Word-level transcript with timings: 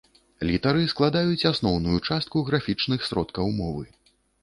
Літары 0.51 0.85
складаюць 0.93 1.47
асноўную 1.51 1.97
частку 2.09 2.45
графічных 2.51 2.99
сродкаў 3.13 3.57
мовы. 3.63 3.91